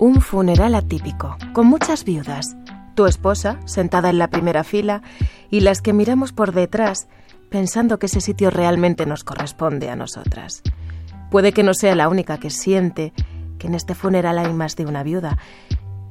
Un 0.00 0.22
funeral 0.22 0.74
atípico, 0.76 1.36
con 1.52 1.66
muchas 1.66 2.04
viudas. 2.04 2.56
Tu 2.94 3.04
esposa, 3.04 3.60
sentada 3.66 4.08
en 4.08 4.16
la 4.16 4.28
primera 4.28 4.64
fila, 4.64 5.02
y 5.50 5.60
las 5.60 5.82
que 5.82 5.92
miramos 5.92 6.32
por 6.32 6.52
detrás, 6.52 7.06
pensando 7.50 7.98
que 7.98 8.06
ese 8.06 8.22
sitio 8.22 8.48
realmente 8.48 9.04
nos 9.04 9.24
corresponde 9.24 9.90
a 9.90 9.96
nosotras. 9.96 10.62
Puede 11.30 11.52
que 11.52 11.62
no 11.62 11.74
sea 11.74 11.94
la 11.96 12.08
única 12.08 12.38
que 12.38 12.48
siente 12.48 13.12
que 13.58 13.66
en 13.66 13.74
este 13.74 13.94
funeral 13.94 14.38
hay 14.38 14.54
más 14.54 14.74
de 14.74 14.86
una 14.86 15.02
viuda, 15.02 15.36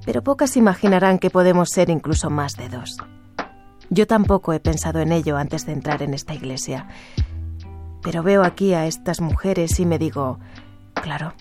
pero 0.05 0.23
pocas 0.23 0.55
imaginarán 0.55 1.17
que 1.17 1.31
podemos 1.31 1.69
ser 1.69 1.89
incluso 1.89 2.29
más 2.29 2.57
de 2.57 2.69
dos. 2.69 2.95
Yo 3.89 4.05
tampoco 4.05 4.53
he 4.53 4.59
pensado 4.59 4.99
en 4.99 5.11
ello 5.11 5.35
antes 5.35 5.65
de 5.65 5.71
entrar 5.71 6.03
en 6.03 6.13
esta 6.13 6.35
iglesia, 6.35 6.87
pero 8.03 8.21
veo 8.21 8.43
aquí 8.43 8.75
a 8.75 8.85
estas 8.85 9.19
mujeres 9.19 9.79
y 9.79 9.87
me 9.87 9.97
digo, 9.97 10.37
claro, 10.93 11.33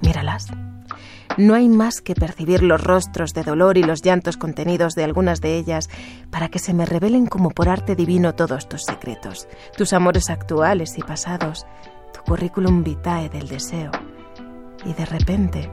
míralas. 0.00 0.48
No 1.36 1.54
hay 1.54 1.68
más 1.68 2.00
que 2.00 2.14
percibir 2.14 2.62
los 2.62 2.82
rostros 2.82 3.32
de 3.34 3.44
dolor 3.44 3.78
y 3.78 3.82
los 3.82 4.02
llantos 4.02 4.36
contenidos 4.36 4.94
de 4.94 5.04
algunas 5.04 5.40
de 5.40 5.56
ellas 5.56 5.88
para 6.30 6.48
que 6.48 6.58
se 6.58 6.74
me 6.74 6.86
revelen 6.86 7.26
como 7.26 7.50
por 7.50 7.68
arte 7.68 7.94
divino 7.94 8.34
todos 8.34 8.68
tus 8.68 8.84
secretos, 8.84 9.48
tus 9.76 9.92
amores 9.92 10.28
actuales 10.28 10.98
y 10.98 11.02
pasados, 11.02 11.66
tu 12.12 12.20
currículum 12.22 12.82
vitae 12.82 13.28
del 13.28 13.48
deseo. 13.48 13.90
Y 14.84 14.92
de 14.92 15.06
repente 15.06 15.70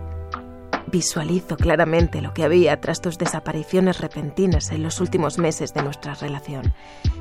visualizo 0.91 1.57
claramente 1.57 2.21
lo 2.21 2.33
que 2.33 2.43
había 2.43 2.79
tras 2.79 3.01
tus 3.01 3.17
desapariciones 3.17 3.99
repentinas 3.99 4.71
en 4.71 4.83
los 4.83 5.01
últimos 5.01 5.37
meses 5.37 5.73
de 5.73 5.83
nuestra 5.83 6.13
relación, 6.13 6.73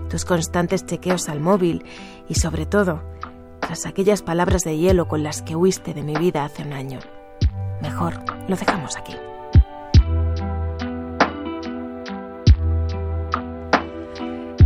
tus 0.08 0.24
constantes 0.24 0.86
chequeos 0.86 1.28
al 1.28 1.40
móvil 1.40 1.84
y 2.28 2.34
sobre 2.34 2.66
todo 2.66 3.02
tras 3.60 3.86
aquellas 3.86 4.22
palabras 4.22 4.62
de 4.62 4.78
hielo 4.78 5.08
con 5.08 5.24
las 5.24 5.42
que 5.42 5.56
huiste 5.56 5.94
de 5.94 6.04
mi 6.04 6.14
vida 6.14 6.44
hace 6.44 6.62
un 6.62 6.72
año. 6.72 7.00
Mejor 7.80 8.14
lo 8.48 8.56
dejamos 8.56 8.96
aquí. 8.96 9.14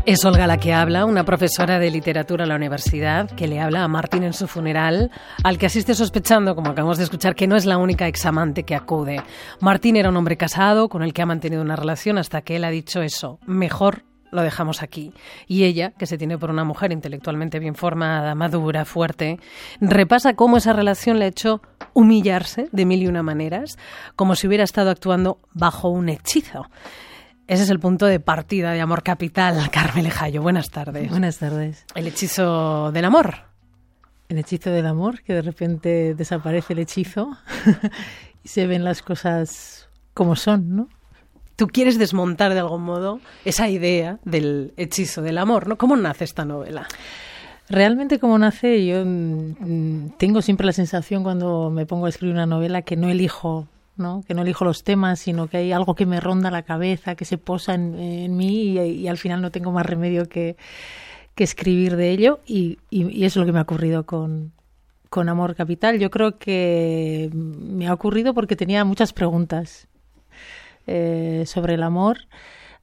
Es 0.06 0.24
Olga 0.24 0.46
la 0.46 0.56
que 0.56 0.72
habla, 0.72 1.04
una 1.04 1.24
profesora 1.24 1.78
de 1.78 1.90
literatura 1.90 2.44
a 2.44 2.46
la 2.48 2.56
universidad, 2.56 3.30
que 3.30 3.46
le 3.46 3.60
habla 3.60 3.84
a 3.84 3.88
Martín 3.88 4.24
en 4.24 4.32
su 4.32 4.48
funeral, 4.48 5.10
al 5.44 5.56
que 5.56 5.66
asiste 5.66 5.94
sospechando, 5.94 6.56
como 6.56 6.70
acabamos 6.70 6.98
de 6.98 7.04
escuchar, 7.04 7.36
que 7.36 7.46
no 7.46 7.54
es 7.54 7.64
la 7.64 7.78
única 7.78 8.08
examante 8.08 8.64
que 8.64 8.74
acude. 8.74 9.22
Martín 9.60 9.96
era 9.96 10.08
un 10.08 10.16
hombre 10.16 10.36
casado 10.36 10.88
con 10.88 11.02
el 11.02 11.12
que 11.12 11.22
ha 11.22 11.26
mantenido 11.26 11.62
una 11.62 11.76
relación 11.76 12.18
hasta 12.18 12.42
que 12.42 12.56
él 12.56 12.64
ha 12.64 12.70
dicho 12.70 13.02
eso, 13.02 13.38
mejor 13.46 14.02
lo 14.30 14.42
dejamos 14.42 14.82
aquí. 14.82 15.12
Y 15.46 15.64
ella, 15.64 15.92
que 15.92 16.06
se 16.06 16.18
tiene 16.18 16.38
por 16.38 16.50
una 16.50 16.64
mujer 16.64 16.92
intelectualmente 16.92 17.58
bien 17.58 17.74
formada, 17.74 18.34
madura, 18.34 18.84
fuerte, 18.84 19.38
repasa 19.80 20.34
cómo 20.34 20.56
esa 20.56 20.72
relación 20.72 21.18
le 21.18 21.26
ha 21.26 21.28
hecho 21.28 21.62
humillarse 21.94 22.68
de 22.72 22.84
mil 22.84 23.02
y 23.02 23.06
una 23.06 23.22
maneras, 23.22 23.78
como 24.16 24.34
si 24.34 24.46
hubiera 24.46 24.64
estado 24.64 24.90
actuando 24.90 25.38
bajo 25.52 25.88
un 25.88 26.08
hechizo. 26.08 26.66
Ese 27.46 27.64
es 27.64 27.70
el 27.70 27.80
punto 27.80 28.06
de 28.06 28.20
partida 28.20 28.72
de 28.72 28.80
Amor 28.80 29.02
Capital. 29.02 29.70
Carmen 29.72 30.04
Lejayo, 30.04 30.40
buenas 30.40 30.70
tardes. 30.70 31.10
Buenas 31.10 31.38
tardes. 31.38 31.84
El 31.94 32.06
hechizo 32.06 32.92
del 32.92 33.04
amor. 33.04 33.50
El 34.28 34.38
hechizo 34.38 34.70
del 34.70 34.86
amor, 34.86 35.22
que 35.22 35.34
de 35.34 35.42
repente 35.42 36.14
desaparece 36.14 36.74
el 36.74 36.78
hechizo 36.78 37.36
y 38.44 38.48
se 38.48 38.68
ven 38.68 38.84
las 38.84 39.02
cosas 39.02 39.88
como 40.14 40.36
son, 40.36 40.76
¿no? 40.76 40.88
Tú 41.60 41.68
quieres 41.68 41.98
desmontar 41.98 42.54
de 42.54 42.60
algún 42.60 42.84
modo 42.84 43.20
esa 43.44 43.68
idea 43.68 44.18
del 44.24 44.72
hechizo 44.78 45.20
del 45.20 45.36
amor, 45.36 45.68
¿no? 45.68 45.76
¿Cómo 45.76 45.94
nace 45.94 46.24
esta 46.24 46.46
novela? 46.46 46.88
Realmente 47.68 48.18
como 48.18 48.38
nace, 48.38 48.86
yo 48.86 49.04
mm, 49.04 50.12
tengo 50.16 50.40
siempre 50.40 50.64
la 50.64 50.72
sensación 50.72 51.22
cuando 51.22 51.68
me 51.68 51.84
pongo 51.84 52.06
a 52.06 52.08
escribir 52.08 52.34
una 52.34 52.46
novela 52.46 52.80
que 52.80 52.96
no 52.96 53.10
elijo, 53.10 53.68
¿no? 53.98 54.24
Que 54.26 54.32
no 54.32 54.40
elijo 54.40 54.64
los 54.64 54.84
temas, 54.84 55.20
sino 55.20 55.48
que 55.48 55.58
hay 55.58 55.72
algo 55.72 55.94
que 55.94 56.06
me 56.06 56.18
ronda 56.18 56.50
la 56.50 56.62
cabeza, 56.62 57.14
que 57.14 57.26
se 57.26 57.36
posa 57.36 57.74
en, 57.74 58.38
mí 58.38 58.78
y, 58.78 59.06
al 59.06 59.18
final 59.18 59.42
no 59.42 59.50
tengo 59.50 59.70
más 59.70 59.84
remedio 59.84 60.30
que, 60.30 60.56
escribir 61.36 61.96
de 61.96 62.10
ello 62.10 62.40
y, 62.46 62.78
eso 62.90 63.26
es 63.26 63.36
lo 63.36 63.44
que 63.44 63.52
me 63.52 63.58
ha 63.58 63.62
ocurrido 63.62 64.04
con 64.04 65.28
Amor 65.28 65.54
Capital. 65.56 65.98
Yo 65.98 66.10
creo 66.10 66.38
que 66.38 67.28
me 67.34 67.86
ha 67.86 67.92
ocurrido 67.92 68.32
porque 68.32 68.56
tenía 68.56 68.82
muchas 68.86 69.12
preguntas 69.12 69.89
eh, 70.86 71.44
sobre 71.46 71.74
el 71.74 71.82
amor. 71.82 72.18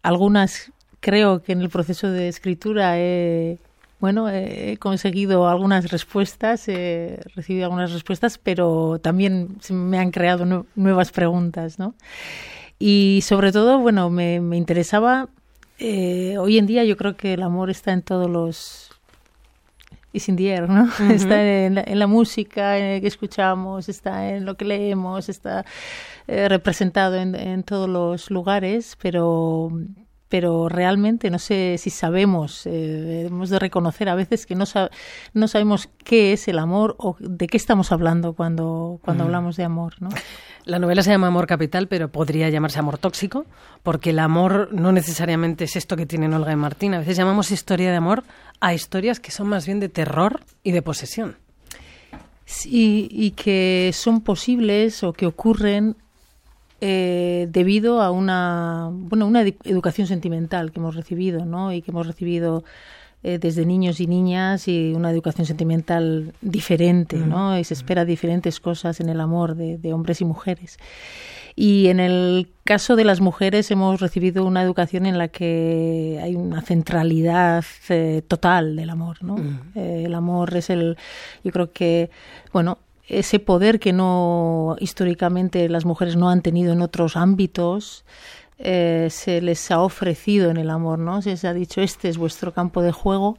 Algunas 0.01 0.71
creo 0.99 1.41
que 1.43 1.51
en 1.51 1.61
el 1.61 1.69
proceso 1.69 2.09
de 2.11 2.27
escritura 2.27 2.97
he, 2.99 3.59
bueno, 3.99 4.29
he 4.29 4.77
conseguido 4.77 5.47
algunas 5.47 5.89
respuestas, 5.91 6.67
he 6.67 7.19
recibido 7.35 7.65
algunas 7.65 7.91
respuestas, 7.91 8.37
pero 8.37 8.99
también 9.01 9.57
me 9.69 9.99
han 9.99 10.11
creado 10.11 10.65
nuevas 10.75 11.11
preguntas, 11.11 11.79
¿no? 11.79 11.95
Y 12.79 13.21
sobre 13.23 13.51
todo, 13.51 13.79
bueno, 13.79 14.09
me, 14.09 14.35
interesaba, 14.35 15.29
eh, 15.79 16.37
hoy 16.37 16.57
en 16.57 16.67
día 16.67 16.83
yo 16.83 16.95
creo 16.97 17.15
que 17.17 17.33
el 17.33 17.41
amor 17.43 17.69
está 17.69 17.91
en 17.91 18.03
todos 18.03 18.29
los 18.29 18.91
is 20.13 20.29
in 20.29 20.35
¿no? 20.67 20.89
Está 21.11 21.65
en 21.65 21.75
la, 21.75 21.83
en 21.85 21.99
la 21.99 22.07
música 22.07 22.77
en 22.77 23.01
que 23.01 23.07
escuchamos, 23.07 23.89
está 23.89 24.29
en 24.29 24.45
lo 24.45 24.55
que 24.55 24.65
leemos, 24.65 25.29
está 25.29 25.65
eh, 26.27 26.49
representado 26.49 27.15
en, 27.15 27.35
en, 27.35 27.63
todos 27.63 27.89
los 27.89 28.29
lugares, 28.31 28.97
pero 29.01 29.71
pero 30.29 30.67
realmente 30.67 31.29
no 31.29 31.39
sé 31.39 31.77
si 31.77 31.89
sabemos, 31.89 32.65
eh, 32.65 33.27
hemos 33.27 33.49
de 33.49 33.59
reconocer 33.59 34.09
a 34.09 34.15
veces 34.15 34.45
que 34.45 34.55
no, 34.55 34.65
no 35.33 35.47
sabemos 35.47 35.89
qué 36.03 36.33
es 36.33 36.47
el 36.47 36.59
amor 36.59 36.95
o 36.99 37.15
de 37.19 37.47
qué 37.47 37.55
estamos 37.55 37.91
hablando 37.91 38.33
cuando, 38.33 38.99
cuando 39.03 39.23
mm. 39.23 39.27
hablamos 39.27 39.55
de 39.55 39.63
amor. 39.63 39.93
¿no? 40.01 40.09
La 40.65 40.79
novela 40.79 41.01
se 41.01 41.11
llama 41.11 41.27
Amor 41.27 41.47
Capital, 41.47 41.87
pero 41.87 42.09
podría 42.09 42.49
llamarse 42.49 42.79
Amor 42.79 42.97
Tóxico, 42.97 43.45
porque 43.83 44.09
el 44.09 44.19
amor 44.19 44.69
no 44.73 44.91
necesariamente 44.91 45.63
es 45.63 45.75
esto 45.77 45.95
que 45.95 46.05
tienen 46.05 46.33
Olga 46.33 46.51
y 46.51 46.57
Martín. 46.57 46.93
A 46.93 46.99
veces 46.99 47.15
llamamos 47.15 47.51
historia 47.51 47.89
de 47.91 47.97
amor 47.97 48.23
a 48.59 48.73
historias 48.73 49.19
que 49.21 49.31
son 49.31 49.47
más 49.47 49.65
bien 49.65 49.79
de 49.79 49.87
terror 49.87 50.41
y 50.63 50.71
de 50.71 50.81
posesión. 50.81 51.37
Sí, 52.43 53.07
y 53.11 53.31
que 53.31 53.91
son 53.93 54.21
posibles 54.21 55.03
o 55.03 55.13
que 55.13 55.25
ocurren 55.25 55.97
eh, 56.79 57.47
debido 57.49 58.01
a 58.01 58.11
una, 58.11 58.89
bueno, 58.91 59.25
una 59.25 59.41
educación 59.41 60.07
sentimental 60.07 60.71
que 60.71 60.79
hemos 60.79 60.95
recibido, 60.95 61.45
¿no? 61.45 61.73
Y 61.73 61.81
que 61.81 61.91
hemos 61.91 62.05
recibido 62.05 62.63
eh, 63.23 63.39
desde 63.39 63.65
niños 63.65 63.99
y 63.99 64.05
niñas 64.05 64.67
y 64.67 64.93
una 64.95 65.09
educación 65.09 65.47
sentimental 65.47 66.33
diferente, 66.41 67.17
¿no? 67.17 67.57
Y 67.57 67.63
se 67.63 67.73
espera 67.73 68.05
diferentes 68.05 68.59
cosas 68.59 68.99
en 68.99 69.09
el 69.09 69.19
amor 69.19 69.55
de, 69.55 69.93
hombres 69.93 70.21
y 70.21 70.25
mujeres. 70.25 70.77
Y 71.55 71.87
en 71.87 71.99
el 71.99 72.51
caso 72.63 72.95
de 72.95 73.05
las 73.05 73.21
mujeres 73.21 73.71
hemos 73.71 73.99
recibido 73.99 74.45
una 74.45 74.61
educación 74.61 75.07
en 75.07 75.17
la 75.17 75.29
que 75.29 76.19
hay 76.21 76.35
una 76.35 76.61
centralidad 76.61 77.65
eh, 77.89 78.21
total 78.27 78.75
del 78.75 78.91
amor, 78.91 79.23
¿no? 79.23 79.37
el 79.73 80.13
amor 80.13 80.55
es 80.55 80.69
el, 80.69 80.95
yo 81.43 81.51
creo 81.51 81.71
que, 81.71 82.11
bueno, 82.53 82.77
ese 83.07 83.39
poder 83.39 83.79
que 83.79 83.93
no 83.93 84.75
históricamente 84.79 85.69
las 85.69 85.85
mujeres 85.85 86.15
no 86.15 86.29
han 86.29 86.41
tenido 86.41 86.73
en 86.73 86.81
otros 86.81 87.15
ámbitos 87.15 88.05
eh, 88.59 89.07
se 89.11 89.39
les 89.41 89.69
ha 89.69 89.81
ofrecido 89.81 90.49
en 90.49 90.57
el 90.57 90.71
amor, 90.71 90.97
¿no? 90.97 91.21
Se 91.21 91.29
les 91.29 91.45
ha 91.45 91.53
dicho 91.53 91.81
este 91.81 92.09
es 92.09 92.17
vuestro 92.17 92.53
campo 92.53 92.81
de 92.81 92.91
juego 92.91 93.37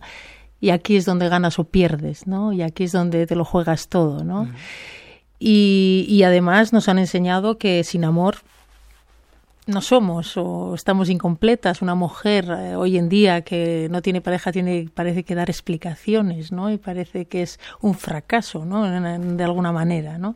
y 0.61 0.71
aquí 0.71 0.97
es 0.97 1.05
donde 1.05 1.28
ganas 1.28 1.59
o 1.59 1.65
pierdes, 1.65 2.27
¿no? 2.27 2.53
Y 2.53 2.62
aquí 2.62 2.84
es 2.84 2.93
donde 2.93 3.27
te 3.27 3.34
lo 3.34 3.45
juegas 3.45 3.89
todo, 3.89 4.25
¿no? 4.25 4.49
y, 5.41 6.05
y 6.09 6.25
además 6.25 6.73
nos 6.73 6.89
han 6.89 6.99
enseñado 6.99 7.59
que 7.59 7.84
sin 7.84 8.05
amor 8.05 8.39
no 9.69 9.83
somos 9.83 10.37
o 10.37 10.75
estamos 10.75 11.11
incompletas. 11.11 11.83
Una 11.83 11.95
mujer 11.95 12.47
eh, 12.51 12.75
hoy 12.75 12.97
en 12.97 13.09
día 13.09 13.43
que 13.43 13.89
no 13.91 14.03
tiene 14.03 14.21
pareja 14.21 14.51
tiene 14.51 14.89
parece 14.93 15.23
que 15.23 15.34
dar 15.34 15.51
explicaciones, 15.51 16.51
¿no? 16.51 16.71
Y 16.71 16.79
parece 16.79 17.27
que 17.27 17.43
es 17.43 17.61
un 17.81 17.95
fracaso, 17.95 18.65
¿no? 18.65 18.89
de 18.89 19.45
alguna 19.45 19.71
manera, 19.71 20.19
¿no? 20.19 20.34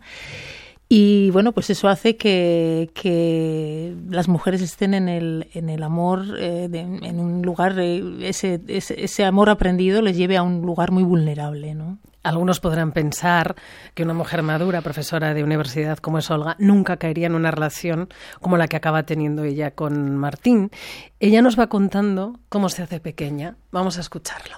Y 0.89 1.31
bueno, 1.31 1.53
pues 1.53 1.71
eso 1.71 1.89
hace 1.89 2.17
que, 2.17 2.91
que 2.93 3.97
las 4.11 4.29
mujeres 4.29 4.61
estén 4.61 4.93
en 4.93 5.09
el, 5.09 5.49
en 5.55 5.71
el 5.71 5.83
amor, 5.83 6.37
eh, 6.39 6.69
en 6.71 7.19
un 7.19 7.41
lugar, 7.41 7.79
eh, 7.79 8.29
ese, 8.29 8.61
ese, 8.69 9.03
ese, 9.03 9.25
amor 9.25 9.49
aprendido 9.49 10.03
les 10.03 10.19
lleve 10.19 10.37
a 10.37 10.43
un 10.43 10.61
lugar 10.61 10.91
muy 10.91 11.03
vulnerable, 11.03 11.75
¿no? 11.75 11.99
Algunos 12.23 12.61
podrán 12.61 12.93
pensar 12.93 13.57
que 13.95 14.05
una 14.05 14.15
mujer 14.15 14.43
madura, 14.43 14.81
profesora 14.81 15.35
de 15.35 15.43
universidad 15.43 15.99
como 15.99 16.19
es 16.19 16.31
Olga, 16.31 16.55
nunca 16.59 16.97
caería 16.97 17.27
en 17.27 17.35
una 17.35 17.51
relación 17.51 18.09
como 18.41 18.57
la 18.57 18.69
que 18.69 18.77
acaba 18.77 19.03
teniendo 19.03 19.43
ella 19.43 19.73
con 19.73 20.17
Martín. 20.17 20.71
Ella 21.19 21.43
nos 21.43 21.59
va 21.59 21.67
contando 21.67 22.39
cómo 22.49 22.69
se 22.69 22.83
hace 22.83 23.01
pequeña. 23.01 23.57
Vamos 23.73 23.99
a 23.99 24.03
escucharlo. 24.03 24.57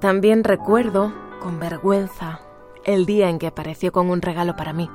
También 0.00 0.44
recuerdo, 0.44 1.12
con 1.42 1.58
vergüenza, 1.58 2.40
el 2.84 3.04
día 3.04 3.28
en 3.28 3.38
que 3.38 3.48
apareció 3.48 3.92
con 3.92 4.08
un 4.08 4.22
regalo 4.22 4.56
para 4.56 4.72
mí 4.72 4.88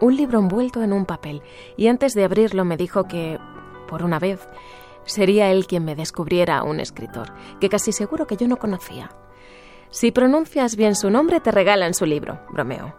un 0.00 0.16
libro 0.16 0.38
envuelto 0.38 0.82
en 0.82 0.92
un 0.92 1.04
papel, 1.04 1.42
y 1.76 1.88
antes 1.88 2.14
de 2.14 2.24
abrirlo 2.24 2.64
me 2.64 2.76
dijo 2.76 3.04
que, 3.08 3.38
por 3.88 4.02
una 4.02 4.18
vez, 4.18 4.48
sería 5.04 5.50
él 5.50 5.66
quien 5.66 5.84
me 5.84 5.96
descubriera 5.96 6.58
a 6.58 6.62
un 6.62 6.80
escritor, 6.80 7.32
que 7.60 7.68
casi 7.68 7.92
seguro 7.92 8.26
que 8.26 8.36
yo 8.36 8.46
no 8.46 8.58
conocía. 8.58 9.10
Si 9.90 10.12
pronuncias 10.12 10.76
bien 10.76 10.94
su 10.94 11.10
nombre, 11.10 11.40
te 11.40 11.50
regalan 11.50 11.94
su 11.94 12.04
libro, 12.04 12.40
bromeó. 12.50 12.94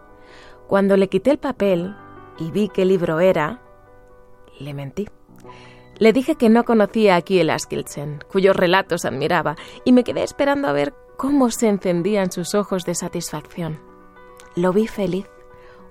Cuando 0.66 0.96
le 0.96 1.08
quité 1.08 1.30
el 1.30 1.38
papel 1.38 1.96
y 2.38 2.50
vi 2.50 2.68
qué 2.68 2.84
libro 2.84 3.20
era, 3.20 3.62
le 4.58 4.74
mentí. 4.74 5.08
Le 5.98 6.12
dije 6.12 6.34
que 6.34 6.48
no 6.48 6.64
conocía 6.64 7.16
a 7.16 7.22
Kiel 7.22 7.50
Askildsen, 7.50 8.24
cuyos 8.30 8.56
relatos 8.56 9.04
admiraba, 9.04 9.56
y 9.84 9.92
me 9.92 10.04
quedé 10.04 10.22
esperando 10.22 10.68
a 10.68 10.72
ver 10.72 10.94
cómo 11.16 11.50
se 11.50 11.68
encendían 11.68 12.32
sus 12.32 12.54
ojos 12.54 12.84
de 12.84 12.94
satisfacción. 12.94 13.80
Lo 14.56 14.72
vi 14.72 14.86
feliz, 14.86 15.26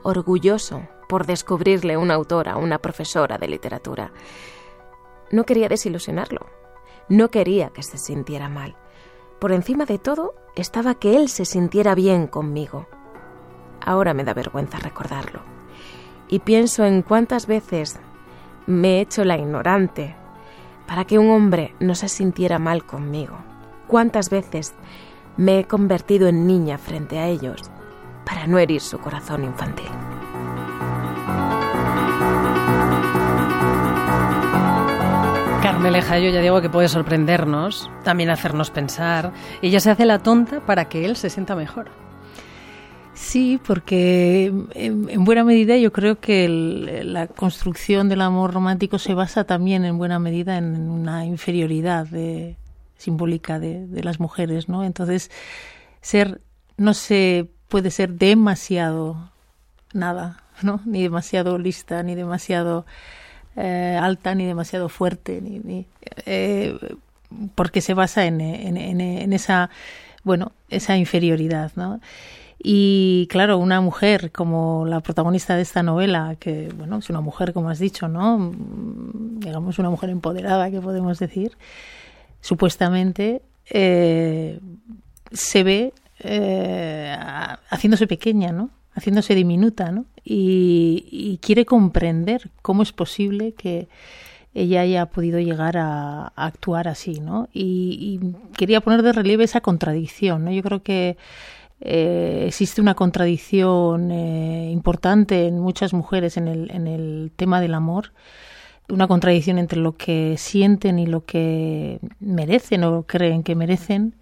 orgulloso 0.01 0.81
por 1.09 1.25
descubrirle 1.25 1.97
una 1.97 2.13
autora, 2.13 2.57
una 2.57 2.77
profesora 2.77 3.39
de 3.39 3.47
literatura. 3.47 4.11
No 5.31 5.43
quería 5.43 5.67
desilusionarlo, 5.67 6.45
no 7.09 7.31
quería 7.31 7.71
que 7.71 7.81
se 7.81 7.97
sintiera 7.97 8.47
mal. 8.47 8.77
Por 9.39 9.51
encima 9.51 9.85
de 9.85 9.97
todo 9.97 10.35
estaba 10.55 10.93
que 10.93 11.17
él 11.17 11.27
se 11.27 11.45
sintiera 11.45 11.95
bien 11.95 12.27
conmigo. 12.27 12.85
Ahora 13.83 14.13
me 14.13 14.23
da 14.23 14.35
vergüenza 14.35 14.77
recordarlo. 14.77 15.41
Y 16.27 16.39
pienso 16.39 16.85
en 16.85 17.01
cuántas 17.01 17.47
veces 17.47 17.99
me 18.67 18.97
he 18.97 19.01
hecho 19.01 19.25
la 19.25 19.35
ignorante 19.35 20.15
para 20.85 21.05
que 21.05 21.17
un 21.17 21.31
hombre 21.31 21.73
no 21.79 21.95
se 21.95 22.07
sintiera 22.07 22.59
mal 22.59 22.85
conmigo. 22.85 23.35
Cuántas 23.87 24.29
veces 24.29 24.75
me 25.37 25.57
he 25.57 25.63
convertido 25.63 26.27
en 26.27 26.45
niña 26.45 26.77
frente 26.77 27.17
a 27.17 27.27
ellos 27.27 27.71
para 28.27 28.45
no 28.45 28.59
herir 28.59 28.81
su 28.81 28.99
corazón 28.99 29.43
infantil. 29.43 29.89
Carmeleja, 35.79 36.19
yo 36.19 36.29
ya 36.29 36.41
digo 36.41 36.59
que 36.59 36.69
puede 36.69 36.89
sorprendernos, 36.89 37.89
también 38.03 38.29
hacernos 38.29 38.69
pensar. 38.69 39.31
Ella 39.61 39.79
se 39.79 39.89
hace 39.89 40.03
la 40.05 40.19
tonta 40.19 40.59
para 40.65 40.89
que 40.89 41.05
él 41.05 41.15
se 41.15 41.29
sienta 41.29 41.55
mejor. 41.55 41.87
Sí, 43.13 43.61
porque 43.65 44.51
en, 44.73 45.23
buena 45.23 45.45
medida 45.45 45.77
yo 45.77 45.93
creo 45.93 46.19
que 46.19 46.49
la 47.05 47.27
construcción 47.27 48.09
del 48.09 48.19
amor 48.19 48.53
romántico 48.53 48.99
se 48.99 49.13
basa 49.13 49.45
también 49.45 49.85
en 49.85 49.97
buena 49.97 50.19
medida 50.19 50.57
en 50.57 50.89
una 50.89 51.23
inferioridad 51.23 52.07
simbólica 52.97 53.57
de, 53.57 54.03
las 54.03 54.19
mujeres, 54.19 54.67
¿no? 54.67 54.83
Entonces, 54.83 55.31
ser 56.01 56.41
no 56.75 56.93
se 56.93 57.47
puede 57.69 57.89
ser 57.89 58.15
demasiado 58.15 59.31
nada, 59.93 60.43
¿no? 60.61 60.81
Ni 60.83 61.03
demasiado 61.03 61.57
lista, 61.57 62.03
ni 62.03 62.15
demasiado 62.15 62.85
eh, 63.55 63.97
alta, 64.01 64.35
ni 64.35 64.45
demasiado 64.45 64.89
fuerte, 64.89 65.41
ni, 65.41 65.85
eh, 66.25 66.77
porque 67.55 67.81
se 67.81 67.93
basa 67.93 68.25
en, 68.25 68.41
esa, 69.33 69.69
bueno, 70.23 70.51
esa 70.69 70.97
inferioridad, 70.97 71.71
¿no? 71.75 71.99
Y 72.61 73.27
claro, 73.29 73.57
una 73.57 73.79
mujer 73.79 74.31
como 74.31 74.85
la 74.85 74.99
protagonista 74.99 75.55
de 75.55 75.61
esta 75.61 75.81
novela, 75.81 76.35
que 76.39 76.69
bueno, 76.75 76.97
es 76.97 77.09
una 77.09 77.21
mujer, 77.21 77.53
como 77.53 77.69
has 77.69 77.79
dicho, 77.79 78.09
¿no? 78.09 78.51
Digamos, 78.53 79.79
una 79.79 79.89
mujer 79.89 80.09
empoderada, 80.09 80.69
que 80.69 80.81
podemos 80.81 81.19
decir, 81.19 81.57
supuestamente 82.41 83.41
eh, 83.69 84.59
se 85.31 85.63
ve 85.63 85.93
eh, 86.19 87.15
haciéndose 87.69 88.07
pequeña, 88.07 88.51
¿no? 88.51 88.71
Haciéndose 88.93 89.35
diminuta, 89.35 89.91
¿no? 89.91 90.05
Y, 90.23 91.39
quiere 91.41 91.65
comprender 91.65 92.49
cómo 92.61 92.83
es 92.83 92.91
posible 92.91 93.53
que 93.53 93.87
ella 94.53 94.81
haya 94.81 95.05
podido 95.07 95.39
llegar 95.39 95.77
a, 95.77 96.27
actuar 96.35 96.87
así, 96.87 97.19
¿no? 97.19 97.47
Y, 97.53 98.19
quería 98.57 98.81
poner 98.81 99.03
de 99.03 99.13
relieve 99.13 99.43
esa 99.43 99.61
contradicción, 99.61 100.45
¿no? 100.45 100.51
Yo 100.51 100.63
creo 100.63 100.83
que 100.83 101.17
eh, 101.81 102.45
existe 102.47 102.81
una 102.81 102.95
contradicción 102.95 104.11
eh, 104.11 104.69
importante 104.71 105.47
en 105.47 105.59
muchas 105.59 105.93
mujeres 105.93 106.35
en 106.37 106.47
el 106.47 107.31
tema 107.35 107.61
del 107.61 107.73
amor, 107.73 108.11
una 108.89 109.07
contradicción 109.07 109.57
entre 109.59 109.79
lo 109.79 109.95
que 109.95 110.35
sienten 110.37 110.99
y 110.99 111.05
lo 111.05 111.25
que 111.25 111.99
merecen 112.19 112.83
o 112.83 113.03
creen 113.03 113.43
que 113.43 113.55
merecen. 113.55 114.15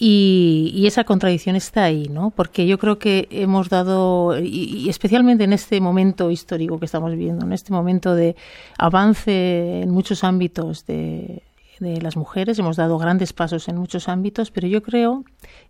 Y, 0.00 0.84
esa 0.86 1.02
contradicción 1.04 1.56
está 1.56 1.84
ahí, 1.84 2.08
¿no? 2.08 2.30
Porque 2.30 2.66
yo 2.66 2.78
creo 2.78 2.98
que 2.98 3.26
hemos 3.30 3.68
dado, 3.68 4.38
y, 4.38 4.88
especialmente 4.88 5.44
en 5.44 5.52
este 5.52 5.80
momento 5.80 6.30
histórico 6.30 6.78
que 6.78 6.86
estamos 6.86 7.10
viviendo, 7.10 7.44
en 7.44 7.52
este 7.52 7.72
momento 7.72 8.14
de 8.14 8.36
avance 8.78 9.80
en 9.82 9.90
muchos 9.90 10.22
ámbitos 10.22 10.86
de, 10.86 11.42
las 11.80 12.16
mujeres, 12.16 12.58
hemos 12.58 12.76
dado 12.76 12.98
grandes 12.98 13.32
pasos 13.32 13.68
en 13.68 13.76
muchos 13.76 14.08
ámbitos, 14.08 14.50
pero 14.50 14.66
yo 14.66 14.82
creo, 14.82 15.24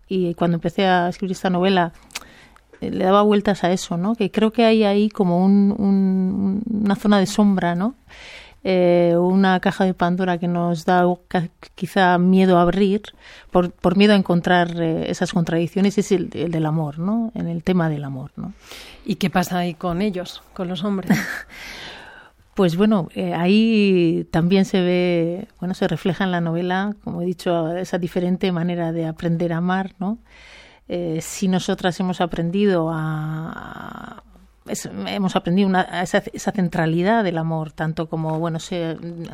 y 0.07 0.33
cuando 0.33 0.55
empecé 0.55 0.87
a 0.87 1.07
escribir 1.07 1.33
esta 1.33 1.51
novela, 1.51 1.93
eh, 2.81 2.89
le 2.89 3.05
daba 3.05 3.21
vueltas 3.21 3.63
a 3.63 3.71
eso, 3.71 3.95
¿no? 3.95 4.15
Que 4.15 4.31
creo 4.31 4.51
que 4.51 4.65
hay 4.65 4.83
ahí 4.83 5.09
como 5.09 5.43
un, 5.45 6.63
una 6.67 6.95
zona 6.95 7.19
de 7.19 7.27
sombra, 7.27 7.75
¿no? 7.75 7.93
Eh, 8.63 9.15
una 9.17 9.59
caja 9.61 9.85
de 9.85 9.93
Pandora 9.93 10.37
que 10.37 10.49
nos 10.49 10.83
da 10.83 11.05
quizá 11.75 12.17
miedo 12.17 12.57
a 12.57 12.63
abrir, 12.63 13.03
por, 13.51 13.71
por 13.71 13.95
miedo 13.95 14.13
a 14.13 14.17
encontrar 14.17 14.81
eh, 14.81 15.09
esas 15.09 15.31
contradicciones, 15.31 15.97
es 15.97 16.11
el, 16.11 16.29
el, 16.33 16.51
del 16.51 16.65
amor, 16.65 16.99
¿no? 16.99 17.31
En 17.35 17.47
el 17.47 17.63
tema 17.63 17.89
del 17.89 18.03
amor, 18.03 18.31
¿no? 18.35 18.53
¿Y 19.05 19.15
qué 19.15 19.29
pasa 19.29 19.59
ahí 19.59 19.75
con 19.75 20.01
ellos, 20.01 20.43
con 20.53 20.67
los 20.67 20.83
hombres? 20.83 21.17
Pues 22.55 22.75
bueno, 22.75 23.07
eh, 23.15 23.33
ahí 23.35 24.27
también 24.31 24.65
se 24.65 24.81
ve, 24.81 25.47
bueno, 25.61 25.73
se 25.73 25.87
refleja 25.87 26.25
en 26.25 26.31
la 26.31 26.41
novela, 26.41 26.93
como 27.05 27.21
he 27.21 27.25
dicho, 27.25 27.73
esa 27.77 27.97
diferente 27.97 28.51
manera 28.51 28.91
de 28.91 29.05
aprender 29.05 29.53
a 29.53 29.57
amar, 29.57 29.95
¿no? 29.97 30.17
Si 31.21 31.47
nosotras 31.47 31.97
hemos 32.01 32.19
aprendido 32.19 32.89
a, 32.91 34.23
hemos 35.07 35.35
aprendido 35.35 35.69
esa, 36.01 36.21
centralidad 36.21 37.23
del 37.23 37.37
amor, 37.37 37.71
tanto 37.71 38.07
como, 38.07 38.39
bueno, 38.39 38.59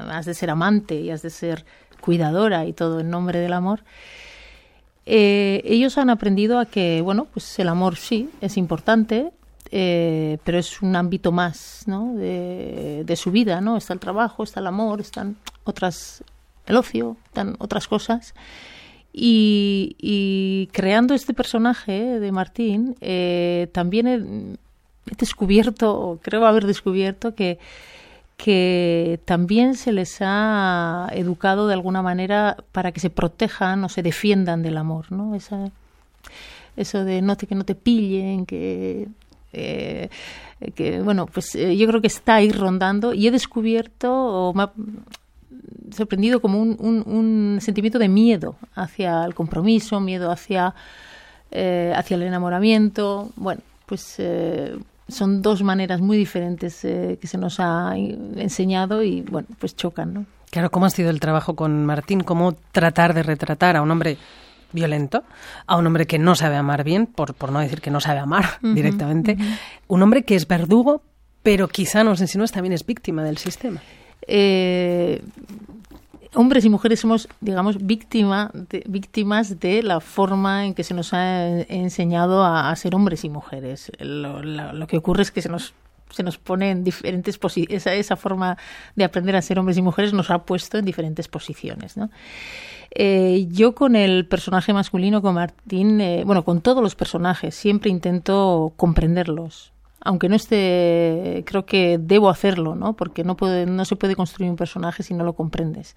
has 0.09 0.25
de 0.25 0.33
ser 0.33 0.49
amante 0.49 0.95
y 0.95 1.11
has 1.11 1.21
de 1.21 1.29
ser 1.29 1.65
cuidadora 2.01 2.65
y 2.65 2.73
todo 2.73 2.99
en 2.99 3.09
nombre 3.09 3.39
del 3.39 3.53
amor, 3.53 3.81
eh, 5.05 5.61
ellos 5.65 5.97
han 5.97 6.09
aprendido 6.09 6.59
a 6.59 6.65
que, 6.65 7.01
bueno, 7.01 7.25
pues 7.25 7.59
el 7.59 7.67
amor 7.67 7.95
sí 7.95 8.29
es 8.41 8.57
importante, 8.57 9.31
eh, 9.71 10.37
pero 10.43 10.57
es 10.57 10.81
un 10.81 10.95
ámbito 10.95 11.31
más 11.31 11.83
¿no? 11.85 12.13
de, 12.15 13.15
su 13.15 13.31
vida, 13.31 13.61
¿no? 13.61 13.77
Está 13.77 13.93
el 13.93 13.99
trabajo, 13.99 14.43
está 14.43 14.59
el 14.59 14.67
amor, 14.67 15.01
están 15.01 15.35
otras, 15.63 16.23
el 16.65 16.77
ocio, 16.77 17.17
están 17.27 17.55
otras 17.59 17.87
cosas. 17.87 18.33
Y, 19.17 20.69
creando 20.73 21.13
este 21.13 21.33
personaje 21.33 22.19
de 22.19 22.31
Martín, 22.31 22.97
eh, 22.99 23.69
también 23.71 24.59
he, 25.11 25.15
descubierto, 25.15 26.19
creo 26.21 26.45
haber 26.45 26.65
descubierto, 26.65 27.35
que, 27.35 27.59
que 28.37 29.19
también 29.25 29.75
se 29.75 29.91
les 29.91 30.17
ha 30.21 31.09
educado 31.13 31.67
de 31.67 31.73
alguna 31.73 32.01
manera 32.01 32.57
para 32.71 32.91
que 32.91 32.99
se 32.99 33.09
protejan 33.09 33.83
o 33.83 33.89
se 33.89 34.03
defiendan 34.03 34.63
del 34.63 34.77
amor, 34.77 35.11
¿no? 35.11 35.35
Esa, 35.35 35.71
eso 36.75 37.05
de 37.05 37.21
no 37.21 37.37
te, 37.37 37.47
que 37.47 37.55
no 37.55 37.63
te 37.63 37.75
pillen, 37.75 38.45
que 38.45 39.07
eh, 39.57 40.09
bueno, 41.03 41.27
pues 41.27 41.55
eh, 41.55 41.77
yo 41.77 41.87
creo 41.87 42.01
que 42.01 42.07
está 42.07 42.35
ahí 42.35 42.51
rondando 42.51 43.13
y 43.13 43.27
he 43.27 43.31
descubierto 43.31 44.11
o 44.13 44.53
me 44.53 44.63
ha 44.63 44.71
sorprendido 45.91 46.41
como 46.41 46.61
un, 46.61 46.75
un, 46.79 47.59
sentimiento 47.61 47.99
de 47.99 48.09
miedo 48.09 48.55
hacia 48.73 49.23
el 49.23 49.33
compromiso, 49.33 49.99
miedo 49.99 50.31
hacia, 50.31 50.73
eh, 51.51 51.93
hacia 51.95 52.15
el 52.15 52.23
enamoramiento. 52.23 53.29
Bueno, 53.35 53.61
pues 53.85 54.19
son 55.07 55.41
dos 55.41 55.63
maneras 55.63 56.01
muy 56.01 56.17
diferentes 56.17 56.81
que 56.81 57.27
se 57.27 57.37
nos 57.37 57.59
ha 57.59 57.93
enseñado 57.95 59.03
y 59.03 59.21
bueno, 59.21 59.47
pues 59.59 59.75
chocan, 59.75 60.13
¿no? 60.13 60.25
Claro, 60.51 60.71
¿cómo 60.71 60.85
ha 60.85 60.89
sido 60.89 61.09
el 61.09 61.19
trabajo 61.19 61.55
con 61.55 61.85
Martín? 61.85 62.21
¿Cómo 62.21 62.55
tratar 62.71 63.13
de 63.13 63.23
retratar 63.23 63.75
a 63.75 63.81
un 63.81 63.91
hombre 63.91 64.17
violento, 64.71 65.23
a 65.65 65.77
un 65.77 65.87
hombre 65.87 66.05
que 66.05 66.19
no 66.19 66.35
sabe 66.35 66.55
amar 66.55 66.83
bien, 66.83 67.07
por, 67.07 67.33
por 67.33 67.51
no 67.51 67.59
decir 67.59 67.81
que 67.81 67.91
no 67.91 67.99
sabe 67.99 68.19
amar 68.19 68.59
directamente, 68.61 69.37
un 69.87 70.03
hombre 70.03 70.23
que 70.23 70.35
es 70.35 70.47
verdugo, 70.47 71.01
pero 71.41 71.67
quizá, 71.67 72.03
no 72.03 72.15
sé 72.15 72.27
si 72.27 72.37
no 72.37 72.43
es, 72.43 72.51
también 72.51 72.73
es 72.73 72.85
víctima 72.85 73.23
del 73.23 73.37
sistema. 73.37 73.81
Eh, 74.27 75.21
hombres 76.35 76.65
y 76.65 76.69
mujeres 76.69 76.99
somos, 76.99 77.27
digamos, 77.41 77.85
víctima 77.85 78.51
de, 78.53 78.83
víctimas 78.87 79.59
de 79.59 79.83
la 79.83 79.99
forma 79.99 80.65
en 80.65 80.73
que 80.73 80.83
se 80.83 80.93
nos 80.93 81.13
ha 81.13 81.47
enseñado 81.61 82.43
a, 82.43 82.75
ser 82.75 82.95
hombres 82.95 83.23
y 83.23 83.29
mujeres. 83.29 83.91
Lo, 83.99 84.87
que 84.87 84.97
ocurre 84.97 85.23
es 85.23 85.31
que 85.31 85.41
se 85.41 85.49
nos 85.49 85.73
se 86.11 86.21
nos 86.21 86.37
pone 86.37 86.69
en 86.69 86.83
diferentes 86.83 87.39
posiciones, 87.39 87.81
esa, 87.81 87.93
esa 87.93 88.15
forma 88.15 88.57
de 88.95 89.03
aprender 89.03 89.35
a 89.35 89.41
ser 89.41 89.57
hombres 89.57 89.75
y 89.77 89.81
mujeres 89.81 90.13
nos 90.13 90.29
ha 90.29 90.45
puesto 90.45 90.77
en 90.77 90.85
diferentes 90.85 91.27
posiciones, 91.27 91.97
¿no? 91.97 92.11
Eh, 92.91 93.47
yo 93.49 93.73
con 93.73 93.95
el 93.95 94.25
personaje 94.25 94.71
masculino, 94.71 95.21
con 95.21 95.33
Martín, 95.35 95.99
eh, 95.99 96.23
bueno, 96.23 96.45
con 96.45 96.61
todos 96.61 96.81
los 96.81 96.95
personajes, 96.95 97.55
siempre 97.55 97.89
intento 97.89 98.71
comprenderlos 98.77 99.74
aunque 100.05 100.29
no 100.29 100.35
esté, 100.35 101.43
creo 101.47 101.65
que 101.65 101.97
debo 101.99 102.29
hacerlo, 102.29 102.75
¿no? 102.75 102.93
Porque 102.93 103.23
no, 103.23 103.85
se 103.85 103.95
puede 103.95 104.15
construir 104.15 104.51
un 104.51 104.55
personaje 104.55 105.01
si 105.03 105.15
no 105.15 105.23
lo 105.23 105.33
comprendes. 105.33 105.95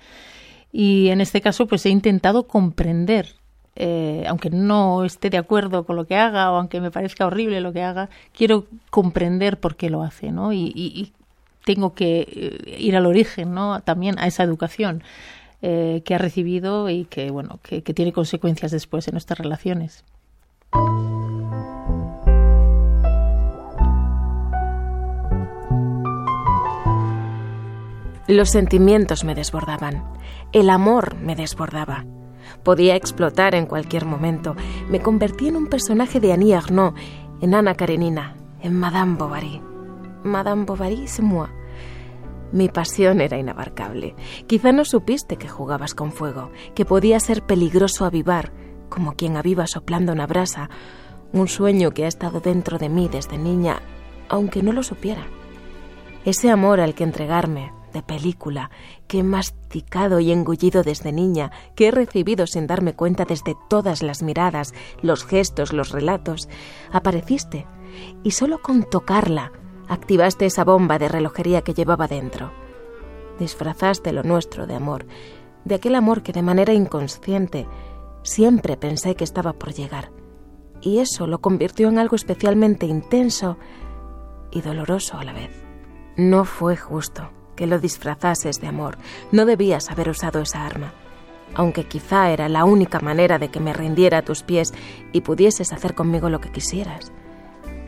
Y 0.72 1.08
en 1.08 1.20
este 1.20 1.42
caso, 1.42 1.66
pues 1.66 1.84
he 1.84 1.90
intentado 1.90 2.48
comprender, 2.48 3.34
eh, 3.76 4.24
aunque 4.26 4.48
no 4.48 5.04
esté 5.04 5.28
de 5.28 5.36
acuerdo 5.36 5.84
con 5.84 5.96
lo 5.96 6.06
que 6.06 6.16
haga 6.16 6.50
o 6.50 6.56
aunque 6.56 6.80
me 6.80 6.90
parezca 6.90 7.26
horrible 7.26 7.60
lo 7.60 7.74
que 7.74 7.82
haga, 7.82 8.08
quiero 8.32 8.64
comprender 8.88 9.60
por 9.60 9.76
qué 9.76 9.90
lo 9.90 10.02
hace, 10.02 10.32
¿no? 10.32 10.52
Y, 10.52 11.12
tengo 11.64 11.92
que 11.92 12.26
eh, 12.66 12.76
ir 12.78 12.96
al 12.96 13.04
origen, 13.04 13.52
¿no? 13.52 13.80
También 13.82 14.18
a 14.18 14.26
esa 14.26 14.42
educación 14.42 15.02
eh, 15.60 16.00
que 16.06 16.14
ha 16.14 16.18
recibido 16.18 16.88
y 16.88 17.04
que, 17.04 17.30
bueno, 17.30 17.60
que 17.62 17.82
tiene 17.82 18.14
consecuencias 18.14 18.72
después 18.72 19.06
en 19.06 19.12
nuestras 19.12 19.38
relaciones. 19.38 20.02
Los 28.28 28.50
sentimientos 28.50 29.24
me 29.24 29.34
desbordaban, 29.34 30.04
el 30.52 30.68
amor 30.68 31.16
me 31.16 31.34
desbordaba. 31.34 32.04
Podía 32.62 32.94
explotar 32.94 33.54
en 33.54 33.64
cualquier 33.64 34.04
momento. 34.04 34.54
Me 34.90 35.00
convertí 35.00 35.48
en 35.48 35.56
un 35.56 35.66
personaje 35.66 36.20
de 36.20 36.34
Annie 36.34 36.54
Arnaud, 36.54 36.92
en 37.40 37.54
Ana 37.54 37.74
Karenina, 37.74 38.36
en 38.60 38.78
Madame 38.78 39.16
Bovary. 39.16 39.62
Madame 40.24 40.66
Bovary, 40.66 41.06
c'est 41.06 41.22
moi. 41.22 41.48
Mi 42.52 42.68
pasión 42.68 43.22
era 43.22 43.38
inabarcable. 43.38 44.14
Quizá 44.46 44.72
no 44.72 44.84
supiste 44.84 45.36
que 45.36 45.48
jugabas 45.48 45.94
con 45.94 46.12
fuego, 46.12 46.50
que 46.74 46.84
podía 46.84 47.20
ser 47.20 47.46
peligroso 47.46 48.04
avivar, 48.04 48.52
como 48.90 49.14
quien 49.14 49.38
aviva 49.38 49.66
soplando 49.66 50.12
una 50.12 50.26
brasa, 50.26 50.68
un 51.32 51.48
sueño 51.48 51.92
que 51.92 52.04
ha 52.04 52.08
estado 52.08 52.40
dentro 52.40 52.76
de 52.76 52.90
mí 52.90 53.08
desde 53.10 53.38
niña, 53.38 53.80
aunque 54.28 54.62
no 54.62 54.72
lo 54.72 54.82
supiera. 54.82 55.22
Ese 56.26 56.50
amor 56.50 56.80
al 56.80 56.94
que 56.94 57.04
entregarme, 57.04 57.72
de 57.92 58.02
película 58.02 58.70
que 59.06 59.20
he 59.20 59.22
masticado 59.22 60.20
y 60.20 60.32
engullido 60.32 60.82
desde 60.82 61.12
niña, 61.12 61.50
que 61.74 61.88
he 61.88 61.90
recibido 61.90 62.46
sin 62.46 62.66
darme 62.66 62.94
cuenta 62.94 63.24
desde 63.24 63.56
todas 63.68 64.02
las 64.02 64.22
miradas, 64.22 64.74
los 65.02 65.24
gestos, 65.24 65.72
los 65.72 65.90
relatos, 65.90 66.48
apareciste 66.92 67.66
y 68.22 68.32
solo 68.32 68.60
con 68.62 68.84
tocarla 68.84 69.52
activaste 69.88 70.46
esa 70.46 70.64
bomba 70.64 70.98
de 70.98 71.08
relojería 71.08 71.62
que 71.62 71.74
llevaba 71.74 72.06
dentro. 72.06 72.52
Disfrazaste 73.38 74.12
lo 74.12 74.22
nuestro 74.22 74.66
de 74.66 74.74
amor, 74.74 75.06
de 75.64 75.76
aquel 75.76 75.94
amor 75.94 76.22
que 76.22 76.32
de 76.32 76.42
manera 76.42 76.74
inconsciente 76.74 77.66
siempre 78.22 78.76
pensé 78.76 79.14
que 79.14 79.24
estaba 79.24 79.54
por 79.54 79.72
llegar. 79.72 80.10
Y 80.80 80.98
eso 80.98 81.26
lo 81.26 81.40
convirtió 81.40 81.88
en 81.88 81.98
algo 81.98 82.16
especialmente 82.16 82.86
intenso 82.86 83.56
y 84.50 84.60
doloroso 84.60 85.18
a 85.18 85.24
la 85.24 85.32
vez. 85.32 85.50
No 86.16 86.44
fue 86.44 86.76
justo 86.76 87.30
que 87.58 87.66
lo 87.66 87.80
disfrazases 87.80 88.60
de 88.60 88.68
amor. 88.68 88.98
No 89.32 89.44
debías 89.44 89.90
haber 89.90 90.08
usado 90.08 90.40
esa 90.40 90.64
arma, 90.64 90.92
aunque 91.54 91.84
quizá 91.84 92.30
era 92.30 92.48
la 92.48 92.64
única 92.64 93.00
manera 93.00 93.40
de 93.40 93.48
que 93.48 93.58
me 93.58 93.72
rindiera 93.72 94.18
a 94.18 94.22
tus 94.22 94.44
pies 94.44 94.72
y 95.12 95.22
pudieses 95.22 95.72
hacer 95.72 95.96
conmigo 95.96 96.30
lo 96.30 96.40
que 96.40 96.52
quisieras. 96.52 97.10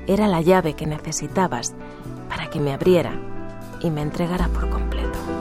Era 0.08 0.26
la 0.26 0.40
llave 0.40 0.74
que 0.74 0.86
necesitabas 0.86 1.72
para 2.28 2.50
que 2.50 2.58
me 2.58 2.72
abriera 2.72 3.12
y 3.80 3.90
me 3.90 4.02
entregara 4.02 4.48
por 4.48 4.68
completo. 4.70 5.39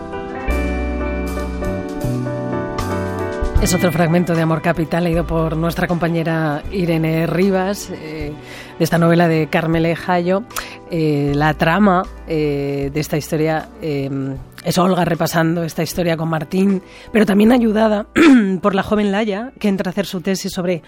Es 3.61 3.73
otro 3.73 3.91
fragmento 3.91 4.33
de 4.33 4.41
Amor 4.41 4.61
Capital 4.61 5.03
leído 5.03 5.27
por 5.27 5.57
nuestra 5.57 5.85
compañera 5.85 6.63
Irene 6.71 7.27
Rivas, 7.27 7.91
eh, 7.91 8.31
de 8.77 8.83
esta 8.83 8.97
novela 8.97 9.27
de 9.27 9.47
Carmele 9.47 9.97
Jayo. 9.97 10.43
Eh, 10.89 11.33
la 11.35 11.53
trama 11.55 12.03
eh, 12.25 12.89
de 12.93 12.99
esta 13.01 13.17
historia 13.17 13.67
es 13.81 14.77
Olga 14.77 15.03
repasando 15.03 15.63
esta 15.63 15.83
historia 15.83 16.15
con 16.15 16.29
Martín, 16.29 16.81
pero 17.11 17.25
también 17.25 17.51
ayudada 17.51 18.07
por 18.61 18.75
la 18.75 18.83
joven 18.83 19.11
Laya, 19.11 19.51
que 19.59 19.67
entra 19.67 19.89
a 19.89 19.91
hacer 19.91 20.05
su 20.05 20.21
tesis 20.21 20.53
sobre 20.53 20.81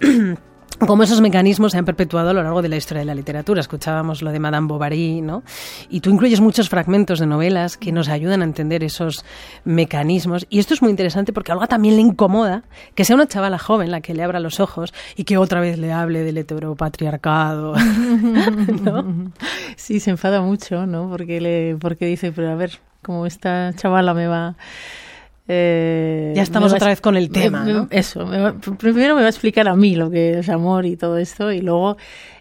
cómo 0.78 1.02
esos 1.02 1.20
mecanismos 1.20 1.72
se 1.72 1.78
han 1.78 1.84
perpetuado 1.84 2.30
a 2.30 2.32
lo 2.32 2.42
largo 2.42 2.62
de 2.62 2.68
la 2.68 2.76
historia 2.76 3.00
de 3.00 3.06
la 3.06 3.14
literatura. 3.14 3.60
Escuchábamos 3.60 4.22
lo 4.22 4.32
de 4.32 4.38
Madame 4.38 4.66
Bovary, 4.66 5.20
¿no? 5.20 5.42
Y 5.88 6.00
tú 6.00 6.10
incluyes 6.10 6.40
muchos 6.40 6.68
fragmentos 6.68 7.18
de 7.18 7.26
novelas 7.26 7.76
que 7.76 7.92
nos 7.92 8.08
ayudan 8.08 8.42
a 8.42 8.44
entender 8.44 8.84
esos 8.84 9.24
mecanismos. 9.64 10.46
Y 10.50 10.58
esto 10.58 10.74
es 10.74 10.82
muy 10.82 10.90
interesante 10.90 11.32
porque 11.32 11.52
a 11.52 11.54
Olga 11.54 11.66
también 11.66 11.96
le 11.96 12.02
incomoda 12.02 12.64
que 12.94 13.04
sea 13.04 13.16
una 13.16 13.26
chavala 13.26 13.58
joven 13.58 13.90
la 13.90 14.00
que 14.00 14.14
le 14.14 14.22
abra 14.22 14.40
los 14.40 14.60
ojos 14.60 14.92
y 15.16 15.24
que 15.24 15.38
otra 15.38 15.60
vez 15.60 15.78
le 15.78 15.92
hable 15.92 16.22
del 16.22 16.38
heteropatriarcado, 16.38 17.74
¿no? 18.82 19.32
Sí, 19.76 20.00
se 20.00 20.10
enfada 20.10 20.40
mucho, 20.40 20.86
¿no? 20.86 21.08
Porque, 21.08 21.40
le, 21.40 21.76
porque 21.76 22.06
dice, 22.06 22.32
pero 22.32 22.50
a 22.50 22.54
ver, 22.54 22.78
como 23.02 23.26
esta 23.26 23.72
chavala 23.74 24.14
me 24.14 24.26
va 24.26 24.56
eh, 25.46 26.32
ya 26.34 26.42
estamos 26.42 26.72
otra 26.72 26.88
vez 26.88 27.00
con 27.00 27.16
el 27.16 27.30
tema. 27.30 27.64
¿no? 27.64 27.86
Eso, 27.90 28.26
primero 28.78 29.14
me 29.14 29.20
va 29.20 29.26
a 29.26 29.30
explicar 29.30 29.68
a 29.68 29.76
mí 29.76 29.94
lo 29.94 30.10
que 30.10 30.38
es 30.38 30.48
amor 30.48 30.86
y 30.86 30.96
todo 30.96 31.18
esto, 31.18 31.52
y 31.52 31.60
luego 31.60 31.96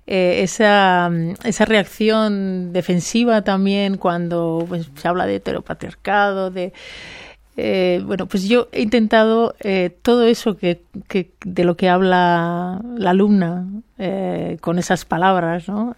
eh, 0.07 0.39
esa, 0.41 1.11
esa 1.43 1.65
reacción 1.65 2.71
defensiva 2.71 3.41
también 3.41 3.97
cuando 3.97 4.65
pues, 4.67 4.89
se 4.95 5.07
habla 5.07 5.25
de 5.25 5.35
heteropatriarcado, 5.35 6.49
de. 6.49 6.73
Eh, 7.55 8.01
bueno, 8.03 8.25
pues 8.25 8.47
yo 8.49 8.67
he 8.71 8.81
intentado 8.81 9.53
todo 10.01 10.25
eso 10.25 10.57
que, 10.57 10.81
que, 11.07 11.33
de 11.45 11.63
lo 11.65 11.77
que 11.77 11.87
habla 11.87 12.81
la 12.97 13.09
alumna 13.11 13.67
con 14.59 14.79
esas 14.79 15.05
palabras, 15.05 15.67
¿no? 15.67 15.95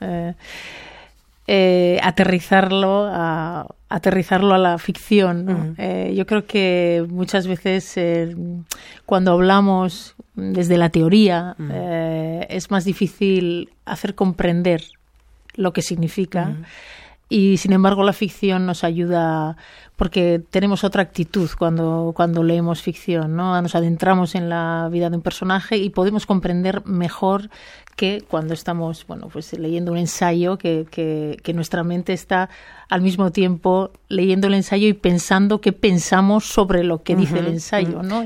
Aterrizarlo 2.01 3.07
a 3.11 3.67
aterrizarlo 3.95 4.53
a 4.53 4.57
la 4.57 4.77
ficción. 4.77 5.75
Eh, 5.77 6.13
yo 6.15 6.25
creo 6.25 6.45
que 6.45 7.05
muchas 7.07 7.47
veces 7.47 7.95
eh, 7.95 8.35
cuando 9.05 9.31
hablamos 9.31 10.15
desde 10.35 10.77
la 10.77 10.89
teoría 10.89 11.55
eh, 11.71 12.45
es 12.49 12.71
más 12.71 12.83
difícil 12.83 13.69
hacer 13.85 14.13
comprender 14.13 14.83
lo 15.55 15.71
que 15.71 15.81
significa. 15.81 16.57
Y 17.29 17.55
sin 17.57 17.71
embargo 17.71 18.03
la 18.03 18.11
ficción 18.11 18.65
nos 18.65 18.83
ayuda 18.83 19.55
porque 19.95 20.41
tenemos 20.49 20.83
otra 20.83 21.01
actitud 21.01 21.49
cuando, 21.57 22.11
cuando 22.15 22.43
leemos 22.43 22.81
ficción, 22.81 23.35
¿no? 23.35 23.61
Nos 23.61 23.75
adentramos 23.75 24.35
en 24.35 24.49
la 24.49 24.89
vida 24.91 25.09
de 25.09 25.17
un 25.17 25.21
personaje 25.21 25.77
y 25.77 25.89
podemos 25.89 26.25
comprender 26.25 26.85
mejor 26.85 27.49
que 27.95 28.23
cuando 28.27 28.53
estamos, 28.53 29.07
bueno, 29.07 29.29
pues 29.31 29.53
leyendo 29.53 29.93
un 29.93 29.97
ensayo 29.97 30.57
que, 30.57 30.85
que, 30.91 31.53
nuestra 31.53 31.83
mente 31.83 32.11
está 32.11 32.49
al 32.89 33.01
mismo 33.01 33.31
tiempo 33.31 33.91
leyendo 34.09 34.47
el 34.47 34.55
ensayo 34.55 34.87
y 34.89 34.93
pensando 34.93 35.61
qué 35.61 35.71
pensamos 35.71 36.45
sobre 36.45 36.83
lo 36.83 37.03
que 37.03 37.15
dice 37.15 37.39
el 37.39 37.47
ensayo, 37.47 38.03
¿no? 38.03 38.21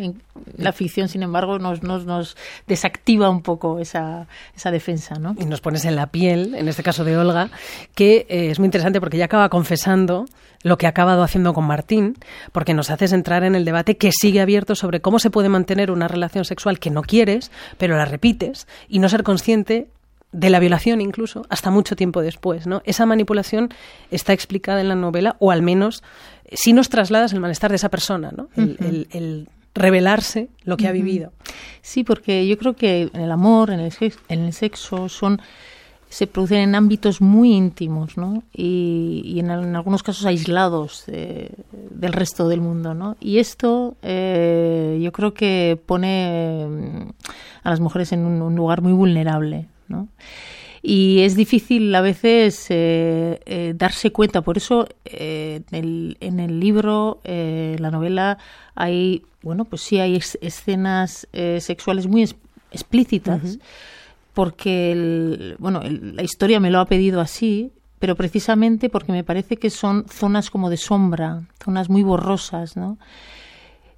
la 0.57 0.71
ficción, 0.73 1.07
sin 1.07 1.21
embargo, 1.21 1.59
nos, 1.59 1.83
nos, 1.83 2.05
nos 2.05 2.35
desactiva 2.67 3.29
un 3.29 3.41
poco 3.41 3.79
esa, 3.79 4.27
esa, 4.55 4.71
defensa, 4.71 5.15
¿no? 5.15 5.35
Y 5.39 5.45
nos 5.45 5.61
pones 5.61 5.85
en 5.85 5.95
la 5.95 6.07
piel, 6.07 6.55
en 6.55 6.67
este 6.67 6.81
caso 6.81 7.03
de 7.03 7.17
Olga, 7.17 7.49
que 7.93 8.25
eh, 8.29 8.49
es 8.49 8.59
muy 8.59 8.65
interesante 8.65 8.99
porque 8.99 9.17
ella 9.17 9.25
acaba 9.25 9.49
confesando 9.49 10.25
lo 10.63 10.77
que 10.77 10.85
ha 10.85 10.89
acabado 10.89 11.23
haciendo 11.23 11.53
con 11.53 11.65
Martín, 11.65 12.15
porque 12.51 12.73
nos 12.73 12.89
haces 12.89 13.13
entrar 13.13 13.43
en 13.43 13.55
el 13.55 13.65
debate 13.65 13.97
que 13.97 14.11
sigue 14.11 14.41
abierto 14.41 14.75
sobre 14.75 15.01
cómo 15.01 15.19
se 15.19 15.29
puede 15.29 15.49
mantener 15.49 15.91
una 15.91 16.07
relación 16.07 16.45
sexual 16.45 16.79
que 16.79 16.89
no 16.89 17.01
quieres, 17.01 17.51
pero 17.77 17.97
la 17.97 18.05
repites, 18.05 18.67
y 18.87 18.99
no 18.99 19.09
ser 19.09 19.23
consciente 19.23 19.87
de 20.31 20.49
la 20.49 20.59
violación 20.59 21.01
incluso 21.01 21.43
hasta 21.49 21.71
mucho 21.71 21.95
tiempo 21.95 22.21
después, 22.21 22.67
¿no? 22.67 22.81
Esa 22.85 23.05
manipulación 23.05 23.69
está 24.11 24.33
explicada 24.33 24.81
en 24.81 24.89
la 24.89 24.95
novela, 24.95 25.35
o 25.39 25.51
al 25.51 25.63
menos 25.63 26.03
si 26.51 26.73
nos 26.73 26.89
trasladas 26.89 27.33
el 27.33 27.39
malestar 27.39 27.71
de 27.71 27.77
esa 27.77 27.89
persona, 27.89 28.31
¿no? 28.35 28.49
el, 28.55 29.47
revelarse 29.75 30.49
lo 30.63 30.77
que 30.77 30.87
ha 30.87 30.91
vivido. 30.91 31.31
Sí, 31.81 32.03
porque 32.03 32.47
yo 32.47 32.57
creo 32.57 32.73
que 32.73 33.09
en 33.13 33.21
el 33.21 33.31
amor, 33.31 33.69
en 33.69 33.79
el, 33.79 33.93
en 34.27 34.39
el 34.41 34.53
sexo, 34.53 35.07
son 35.09 35.41
se 36.09 36.25
producen 36.25 36.57
en 36.57 36.75
ámbitos 36.75 37.21
muy 37.21 37.53
íntimos 37.53 38.17
¿no? 38.17 38.41
y, 38.51 39.37
en, 39.39 39.51
algunos 39.51 40.01
casos 40.01 40.25
aislados 40.25 41.03
del 41.05 42.13
resto 42.13 42.47
del 42.47 42.61
mundo. 42.61 42.95
¿no? 42.95 43.15
Y 43.19 43.37
esto 43.37 43.95
eh, 44.01 44.99
yo 45.01 45.11
creo 45.11 45.35
que 45.35 45.79
pone 45.85 46.65
mm, 46.67 47.09
a 47.63 47.69
las 47.69 47.79
mujeres 47.79 48.11
en 48.11 48.25
un, 48.25 48.55
lugar 48.55 48.81
muy 48.81 48.91
vulnerable. 48.91 49.67
¿no? 49.87 50.07
Y 50.81 51.19
es 51.19 51.35
difícil 51.35 51.93
a 51.93 52.01
veces 52.01 52.65
eh, 52.69 53.39
eh, 53.45 53.73
darse 53.77 54.11
cuenta. 54.11 54.41
Por 54.41 54.57
eso 54.57 54.87
en 55.05 55.63
el, 55.71 56.17
en, 56.21 56.39
el, 56.39 56.59
libro, 56.59 57.19
en 57.23 57.81
la 57.81 57.91
novela, 57.91 58.39
hay, 58.73 59.23
bueno, 59.43 59.65
pues 59.65 59.83
sí 59.83 59.99
hay 59.99 60.15
escenas 60.15 61.27
sexuales 61.59 62.07
muy 62.07 62.27
explícitas 62.71 63.59
porque 64.39 65.58
bueno, 65.60 65.81
la 65.84 66.24
historia 66.24 66.62
me 66.62 66.69
lo 66.69 66.79
ha 66.79 66.86
pedido 66.86 67.19
así, 67.19 67.74
pero 68.00 68.15
precisamente 68.15 68.88
porque 68.88 69.12
me 69.12 69.25
parece 69.25 69.58
que 69.58 69.69
son 69.69 70.05
zonas 70.08 70.50
como 70.50 70.69
de 70.69 70.77
sombra, 70.77 71.41
zonas 71.62 71.89
muy 71.89 72.03
borrosas, 72.03 72.77
¿no? 72.77 72.98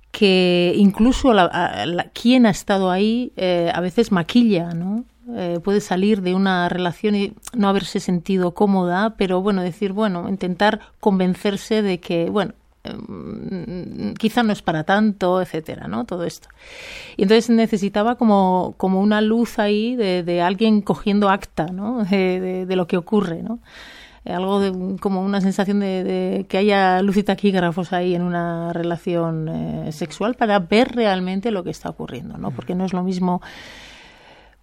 que 0.10 0.74
incluso 0.76 1.32
la, 1.32 2.10
quien 2.16 2.48
ha 2.48 2.50
estado 2.50 2.90
ahí 2.90 3.34
eh, 3.36 3.72
a 3.72 3.82
veces 3.82 4.12
maquilla, 4.12 4.74
¿no? 4.74 5.06
eh, 5.36 5.60
puede 5.64 5.80
salir 5.80 6.24
de 6.24 6.34
una 6.34 6.68
relación 6.70 7.14
y 7.14 7.34
no 7.56 7.70
haberse 7.70 8.00
sentido 8.00 8.56
cómoda, 8.56 9.14
pero 9.18 9.44
bueno, 9.44 9.62
decir, 9.62 9.94
bueno, 9.94 10.28
intentar 10.28 10.80
convencerse 11.00 11.84
de 11.84 12.00
que, 12.00 12.32
bueno, 12.32 12.54
quizá 14.18 14.44
no 14.44 14.54
es 14.54 14.62
para 14.62 14.84
tanto, 14.84 15.42
etcétera, 15.42 15.88
¿no? 15.88 16.06
Todo 16.06 16.24
esto. 16.24 16.50
Y 17.18 17.24
entonces 17.24 17.50
necesitaba 17.50 18.16
como, 18.16 18.74
como 18.78 19.02
una 19.02 19.22
luz 19.22 19.60
ahí 19.60 19.96
de, 19.96 20.24
de 20.24 20.42
alguien 20.42 20.82
cogiendo 20.82 21.30
acta, 21.30 21.68
¿no? 21.68 22.04
De, 22.06 22.66
de, 22.66 22.76
lo 22.76 22.88
que 22.88 22.98
ocurre, 22.98 23.42
¿no? 23.44 23.60
algo 24.26 24.60
de, 24.60 24.98
como 25.00 25.24
una 25.24 25.42
sensación 25.42 25.80
de, 25.80 26.04
de, 26.04 26.46
que 26.48 26.58
haya 26.60 27.02
luz 27.02 27.18
y 27.18 27.24
taquígrafos 27.24 27.92
ahí 27.92 28.14
en 28.14 28.22
una 28.22 28.72
relación 28.72 29.50
eh, 29.50 29.92
sexual 29.92 30.36
para 30.36 30.60
ver 30.60 30.96
realmente 30.96 31.50
lo 31.50 31.64
que 31.64 31.72
está 31.72 31.90
ocurriendo, 31.90 32.38
¿no? 32.38 32.52
Porque 32.52 32.76
no 32.76 32.86
es 32.86 32.94
lo 32.94 33.02
mismo 33.02 33.42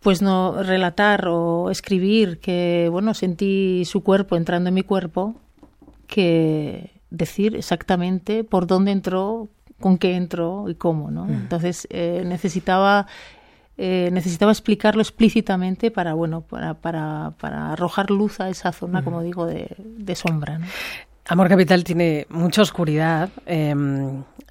pues 0.01 0.23
no 0.23 0.63
relatar 0.63 1.27
o 1.27 1.71
escribir 1.71 2.39
que 2.39 2.89
bueno 2.91 3.15
sentí 3.15 3.85
su 3.85 4.05
cuerpo 4.05 4.37
entrando 4.37 4.69
en 4.69 4.75
mi 4.75 4.83
cuerpo 4.83 5.35
que 6.07 6.98
decir 7.11 7.57
exactamente 7.57 8.45
por 8.45 8.67
dónde 8.67 8.93
entró 8.93 9.49
con 9.81 9.99
qué 9.99 10.17
entró 10.17 10.69
y 10.69 10.75
cómo 10.75 11.11
no 11.11 11.25
mm. 11.25 11.31
entonces 11.31 11.87
eh, 11.91 12.23
necesitaba 12.27 13.07
eh, 13.77 14.11
necesitaba 14.13 14.51
explicarlo 14.51 15.01
explícitamente 15.01 15.91
para 15.91 16.15
bueno 16.15 16.43
para, 16.43 16.75
para, 16.75 17.33
para 17.39 17.73
arrojar 17.73 18.11
luz 18.11 18.41
a 18.41 18.49
esa 18.49 18.73
zona 18.73 19.01
mm. 19.01 19.05
como 19.05 19.23
digo 19.23 19.47
de, 19.47 19.75
de 19.79 20.15
sombra 20.15 20.59
¿no? 20.59 20.67
Amor 21.31 21.51
Capital 21.51 21.85
tiene 21.85 22.27
mucha 22.31 22.63
oscuridad. 22.63 23.29
Eh, 23.45 23.75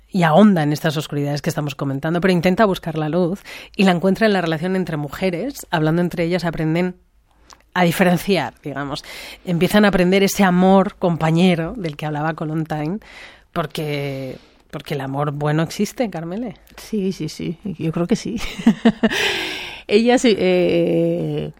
y 0.09 0.23
ahonda 0.23 0.63
en 0.63 0.73
estas 0.73 0.95
oscuridades 0.97 1.41
que 1.41 1.49
estamos 1.49 1.75
comentando, 1.75 2.21
pero 2.21 2.31
intenta 2.31 2.65
buscar 2.65 2.97
la 2.97 3.09
luz 3.09 3.43
y 3.75 3.83
la 3.83 3.91
encuentra 3.91 4.25
en 4.25 4.33
la 4.33 4.41
relación 4.41 4.75
entre 4.75 4.97
mujeres, 4.97 5.67
hablando 5.69 6.01
entre 6.01 6.23
ellas 6.23 6.45
aprenden 6.45 6.95
a 7.77 7.83
diferenciar, 7.83 8.55
digamos. 8.63 9.03
Empiezan 9.45 9.85
a 9.85 9.89
aprender 9.89 10.23
ese 10.23 10.43
amor 10.43 10.95
compañero 10.95 11.75
del 11.77 11.95
que 11.95 12.07
hablaba 12.07 12.33
Colontine, 12.33 12.97
porque 13.53 14.37
porque 14.71 14.95
el 14.95 15.01
amor 15.01 15.31
bueno 15.31 15.61
existe, 15.61 16.09
Carmele. 16.09 16.55
Sí, 16.75 17.11
sí, 17.11 17.29
sí, 17.29 17.57
yo 17.63 17.91
creo 17.91 18.07
que 18.07 18.15
sí. 18.15 18.41
Ellas 19.87 20.23
eh, 20.25 21.51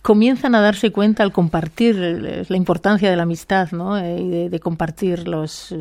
comienzan 0.00 0.54
a 0.54 0.60
darse 0.60 0.90
cuenta 0.90 1.22
al 1.22 1.32
compartir 1.32 1.96
la 1.96 2.56
importancia 2.56 3.10
de 3.10 3.16
la 3.16 3.24
amistad 3.24 3.70
¿no? 3.72 3.98
Eh, 3.98 4.20
y 4.20 4.48
de, 4.48 4.60
compartir 4.60 5.28
los, 5.28 5.74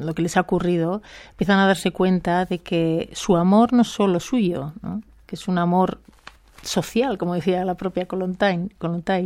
lo 0.00 0.14
que 0.14 0.22
les 0.22 0.38
ha 0.38 0.40
ocurrido, 0.40 1.02
empiezan 1.32 1.58
a 1.58 1.66
darse 1.66 1.90
cuenta 1.90 2.46
de 2.46 2.58
que 2.58 3.10
su 3.12 3.36
amor 3.36 3.74
no 3.74 3.82
es 3.82 3.88
solo 3.88 4.18
suyo, 4.18 4.72
¿no? 4.80 5.02
que 5.26 5.36
es 5.36 5.46
un 5.46 5.58
amor 5.58 6.00
social, 6.62 7.18
como 7.18 7.34
decía 7.34 7.64
la 7.64 7.76
propia 7.76 8.06
Colontine, 8.06 8.68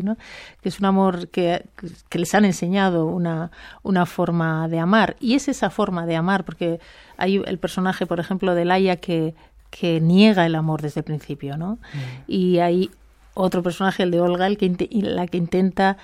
¿no? 0.02 0.16
que 0.62 0.68
es 0.68 0.78
un 0.78 0.86
amor 0.86 1.28
que, 1.28 1.64
que, 2.08 2.18
les 2.18 2.34
han 2.34 2.44
enseñado 2.44 3.06
una, 3.06 3.50
una 3.82 4.06
forma 4.06 4.68
de 4.68 4.78
amar. 4.78 5.16
Y 5.20 5.34
es 5.34 5.48
esa 5.48 5.70
forma 5.70 6.06
de 6.06 6.16
amar, 6.16 6.44
porque 6.44 6.80
hay 7.16 7.42
el 7.44 7.58
personaje, 7.58 8.06
por 8.06 8.20
ejemplo, 8.20 8.54
de 8.54 8.64
Laia 8.64 8.96
que, 8.96 9.34
que 9.70 10.00
niega 10.00 10.46
el 10.46 10.54
amor 10.54 10.82
desde 10.82 11.00
el 11.00 11.04
principio, 11.04 11.56
¿no? 11.56 11.74
Mm. 11.74 11.98
Y 12.26 12.58
hay 12.58 12.90
otro 13.34 13.62
personaje, 13.62 14.02
el 14.02 14.10
de 14.10 14.20
Olga, 14.20 14.46
el 14.46 14.58
que 14.58 14.88
la 15.02 15.26
que 15.26 15.38
intenta 15.38 15.96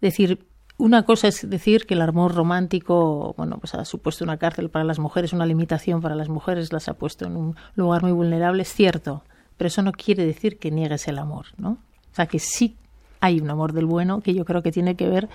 decir 0.00 0.46
una 0.78 1.02
cosa 1.02 1.28
es 1.28 1.48
decir 1.48 1.86
que 1.86 1.92
el 1.92 2.00
amor 2.00 2.34
romántico, 2.34 3.34
bueno, 3.36 3.58
pues 3.58 3.74
ha 3.74 3.84
supuesto 3.84 4.24
una 4.24 4.38
cárcel 4.38 4.70
para 4.70 4.84
las 4.84 4.98
mujeres, 4.98 5.34
una 5.34 5.44
limitación 5.44 6.00
para 6.00 6.14
las 6.14 6.30
mujeres, 6.30 6.72
las 6.72 6.88
ha 6.88 6.94
puesto 6.94 7.26
en 7.26 7.36
un 7.36 7.56
lugar 7.74 8.02
muy 8.02 8.12
vulnerable, 8.12 8.62
es 8.62 8.72
cierto, 8.72 9.22
pero 9.60 9.68
eso 9.68 9.82
no 9.82 9.92
quiere 9.92 10.24
decir 10.24 10.56
que 10.56 10.70
niegues 10.70 11.06
el 11.06 11.18
amor, 11.18 11.44
¿no? 11.58 11.72
O 11.72 12.14
sea, 12.14 12.24
que 12.24 12.38
sí 12.38 12.76
hay 13.20 13.40
un 13.40 13.50
amor 13.50 13.74
del 13.74 13.84
bueno 13.84 14.22
que 14.22 14.32
yo 14.32 14.46
creo 14.46 14.62
que 14.62 14.72
tiene 14.72 14.94
que 14.94 15.06
ver 15.06 15.28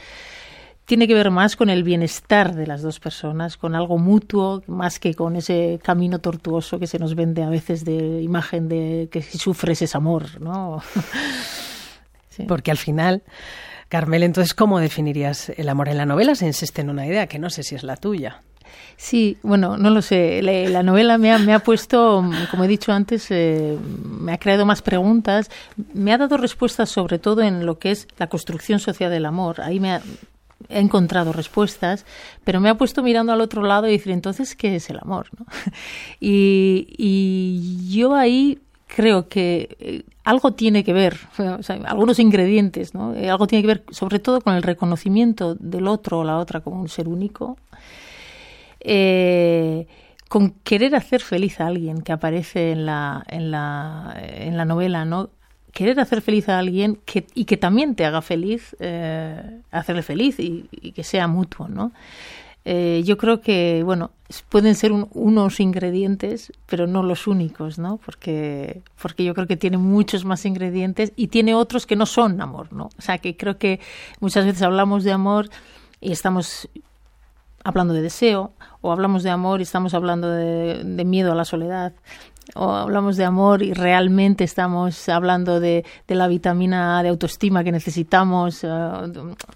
tiene 0.86 1.08
que 1.08 1.13
ver 1.13 1.29
más 1.29 1.55
con 1.55 1.70
el 1.70 1.84
bienestar 1.84 2.55
de 2.55 2.65
las 2.65 2.82
dos 2.82 3.00
personas, 3.00 3.55
con 3.55 3.75
algo 3.75 4.00
mutuo, 4.00 4.63
más 4.65 4.98
que 4.98 5.13
con 5.13 5.36
ese 5.36 5.79
camino 5.84 6.17
tortuoso 6.17 6.79
que 6.79 6.88
se 6.88 6.98
nos 6.98 7.13
vende 7.13 7.44
a 7.44 7.50
veces 7.50 7.86
de 7.86 8.19
imagen 8.23 8.67
de 8.67 9.10
que 9.12 9.21
si 9.21 9.38
sufres 9.38 9.84
es 9.84 9.93
amor, 9.93 10.41
¿no? 10.41 10.82
Porque 12.47 12.71
al 12.71 12.78
final, 12.78 13.21
Carmel, 13.89 14.23
entonces, 14.23 14.56
¿cómo 14.56 14.80
definirías 14.80 15.49
el 15.49 15.69
amor 15.69 15.88
en 15.88 15.97
la 15.97 16.08
novela? 16.08 16.34
Se 16.34 16.47
insiste 16.47 16.82
en 16.82 16.89
una 16.89 17.06
idea 17.06 17.28
que 17.28 17.38
no 17.38 17.52
sé 17.52 17.62
si 17.62 17.76
es 17.76 17.84
la 17.84 17.95
tuya. 17.95 18.41
Sí, 18.97 19.38
bueno, 19.43 19.77
no 19.77 19.89
lo 19.89 20.01
sé. 20.01 20.41
La, 20.41 20.83
novela 20.83 21.17
me 21.17 21.31
ha, 21.31 21.38
me 21.38 21.53
ha, 21.53 21.59
puesto, 21.59 22.23
como 22.51 22.63
he 22.63 22.67
dicho 22.67 22.91
antes, 22.91 23.29
eh, 23.29 23.77
me 24.03 24.33
ha 24.33 24.38
creado 24.38 24.65
más 24.65 24.81
preguntas, 24.81 25.49
me 25.93 26.13
ha 26.13 26.17
dado 26.17 26.38
respuestas 26.38 26.89
sobre 26.89 27.19
todo 27.19 27.41
en 27.41 27.65
lo 27.65 27.77
que 27.77 27.91
es 27.91 28.07
la 28.17 28.27
construcción 28.27 28.79
social 28.79 29.11
del 29.11 29.25
amor. 29.25 29.61
Ahí 29.61 29.79
me 29.79 29.91
ha, 29.91 30.01
he 30.69 30.79
encontrado 30.79 31.33
respuestas, 31.33 32.05
pero 32.43 32.59
me 32.59 32.69
ha 32.69 32.75
puesto 32.75 33.03
mirando 33.03 33.31
al 33.31 33.41
otro 33.41 33.61
lado 33.63 33.88
y 33.88 33.91
decir, 33.91 34.11
entonces, 34.11 34.55
¿qué 34.55 34.75
es 34.75 34.89
el 34.89 34.99
amor? 34.99 35.27
Y, 36.19 36.88
y, 36.97 37.93
yo 37.93 38.15
ahí 38.15 38.59
creo 38.88 39.27
que 39.27 39.75
eh, 39.79 40.03
algo 40.23 40.53
tiene 40.53 40.83
que 40.83 40.93
ver, 40.93 41.17
o 41.59 41.63
sea, 41.63 41.75
algunos 41.85 42.19
ingredientes, 42.19 42.93
¿no? 42.93 43.13
Eh, 43.13 43.29
algo 43.29 43.47
tiene 43.47 43.61
que 43.61 43.67
ver 43.67 43.83
sobre 43.91 44.19
todo 44.19 44.41
con 44.41 44.55
el 44.55 44.63
reconocimiento 44.63 45.55
del 45.55 45.88
otro 45.88 46.19
o 46.19 46.23
la 46.23 46.38
otra 46.38 46.61
como 46.61 46.81
un 46.81 46.89
ser 46.89 47.07
único, 47.07 47.57
eh, 48.86 49.88
con 50.30 50.52
querer 50.63 50.95
hacer 50.95 51.21
feliz 51.21 51.60
a 51.60 51.67
alguien 51.67 52.02
que 52.02 52.12
aparece 52.12 52.71
en 52.71 52.86
la, 52.86 53.24
en 53.28 53.52
la, 53.52 54.15
en 54.19 54.58
la 54.58 54.65
novela, 54.65 55.06
¿no? 55.06 55.30
querer 55.76 56.00
hacer 56.00 56.21
feliz 56.21 56.48
a 56.48 56.58
alguien 56.58 56.98
que, 57.06 57.28
y 57.36 57.43
que 57.43 57.58
también 57.58 57.95
te 57.95 58.06
haga 58.06 58.21
feliz, 58.21 58.78
eh, 58.80 59.60
hacerle 59.71 60.04
feliz 60.04 60.39
y, 60.39 60.63
que 60.93 61.04
sea 61.04 61.28
mutuo, 61.28 61.67
¿no? 61.67 61.91
Eh, 62.63 63.04
yo 63.06 63.17
creo 63.17 63.41
que, 63.41 63.84
bueno, 63.84 64.12
pueden 64.48 64.74
ser 64.76 64.93
unos 64.93 65.60
ingredientes, 65.60 66.54
pero 66.65 66.88
no 66.88 67.04
los 67.04 67.28
únicos, 67.28 67.78
¿no? 67.78 67.98
Porque, 67.98 68.84
porque 69.02 69.26
yo 69.26 69.34
creo 69.34 69.48
que 69.48 69.58
tiene 69.58 69.78
muchos 69.78 70.24
más 70.24 70.45
ingredientes 70.45 71.12
y 71.17 71.28
tiene 71.28 71.54
otros 71.54 71.86
que 71.86 71.98
no 71.98 72.06
son 72.06 72.39
amor, 72.39 72.71
¿no? 72.71 72.86
O 72.98 73.02
sea, 73.02 73.17
que 73.17 73.36
creo 73.36 73.58
que 73.58 73.82
muchas 74.21 74.45
veces 74.45 74.62
hablamos 74.62 75.04
de 75.04 75.12
amor 75.12 75.50
y 76.00 76.13
estamos 76.13 76.69
hablando 77.65 77.93
de 77.93 78.01
deseo, 78.01 78.54
o 78.80 78.93
hablamos 78.93 79.23
de 79.23 79.32
amor 79.32 79.60
y 79.60 79.63
estamos 79.63 79.93
hablando 79.93 80.30
de 80.30 81.04
miedo 81.06 81.34
a 81.34 81.36
la 81.36 81.43
soledad, 81.43 81.91
o 82.54 82.71
hablamos 82.71 83.17
de 83.17 83.25
amor 83.25 83.63
y 83.63 83.73
realmente 83.73 84.43
estamos 84.43 85.10
hablando 85.10 85.60
de, 85.60 85.84
de 86.08 86.15
la 86.15 86.28
vitamina 86.28 87.01
de 87.01 87.10
autoestima 87.10 87.63
que 87.63 87.71
necesitamos, 87.71 88.63
eh, 88.63 88.67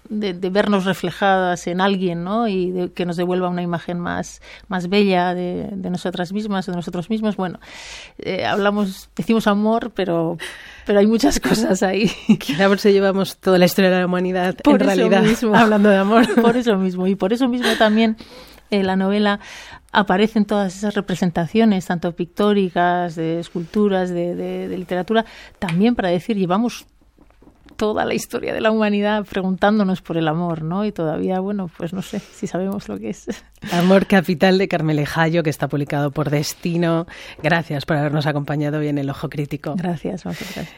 de, 0.08 0.34
de, 0.34 0.50
vernos 0.50 0.84
reflejadas 0.84 1.66
en 1.66 1.80
alguien, 1.80 2.24
¿no? 2.24 2.48
Y 2.48 2.72
de, 2.72 2.92
que 2.92 3.06
nos 3.06 3.16
devuelva 3.16 3.48
una 3.48 3.62
imagen 3.62 4.00
más, 4.00 4.42
más 4.68 4.88
bella 4.88 5.34
de, 5.34 5.68
de 5.72 5.90
nosotras 5.90 6.32
mismas 6.32 6.68
o 6.68 6.72
de 6.72 6.76
nosotros 6.76 7.08
mismos. 7.10 7.36
Bueno, 7.36 7.60
eh, 8.18 8.44
hablamos, 8.44 9.08
decimos 9.14 9.46
amor, 9.46 9.92
pero, 9.94 10.36
pero 10.90 10.98
hay 10.98 11.06
muchas 11.06 11.38
cosas 11.38 11.84
ahí. 11.84 12.10
Quizá 12.40 12.66
por 12.66 12.78
eso 12.78 12.88
llevamos 12.88 13.36
toda 13.36 13.58
la 13.58 13.66
historia 13.66 13.90
de 13.90 14.00
la 14.00 14.06
humanidad 14.06 14.56
en 14.64 14.80
realidad 14.80 15.24
hablando 15.54 15.88
de 15.88 15.96
amor. 15.96 16.26
Por 16.42 16.56
eso 16.56 16.76
mismo. 16.78 17.06
Y 17.06 17.14
por 17.14 17.32
eso 17.32 17.46
mismo 17.46 17.68
también 17.78 18.16
en 18.70 18.88
la 18.88 18.96
novela 18.96 19.38
aparecen 19.92 20.46
todas 20.46 20.74
esas 20.74 20.94
representaciones, 20.94 21.86
tanto 21.86 22.10
pictóricas, 22.16 23.14
de 23.14 23.38
esculturas, 23.38 24.10
de, 24.10 24.34
de, 24.34 24.76
literatura, 24.76 25.24
también 25.60 25.94
para 25.94 26.08
decir, 26.08 26.36
llevamos 26.36 26.86
toda 27.76 28.04
la 28.04 28.14
historia 28.14 28.52
de 28.52 28.60
la 28.60 28.70
humanidad 28.70 29.24
preguntándonos 29.24 30.02
por 30.02 30.16
el 30.16 30.28
amor, 30.28 30.62
¿no? 30.62 30.84
Y 30.84 30.92
todavía, 30.92 31.40
bueno, 31.40 31.70
pues 31.78 31.92
no 31.92 32.02
sé 32.02 32.18
si 32.18 32.46
sabemos 32.46 32.88
lo 32.88 32.98
que 32.98 33.10
es. 33.10 33.26
Amor 33.72 34.06
Capital 34.06 34.58
de 34.58 34.68
Carmele 34.68 35.06
Jallo, 35.06 35.42
que 35.42 35.50
está 35.50 35.68
publicado 35.68 36.10
por 36.10 36.30
Destino. 36.30 37.06
Gracias 37.42 37.86
por 37.86 37.96
habernos 37.96 38.26
acompañado 38.26 38.80
hoy 38.80 38.88
en 38.88 38.98
El 38.98 39.08
Ojo 39.08 39.28
Crítico. 39.30 39.74
Gracias, 39.76 40.24
gracias. 40.24 40.68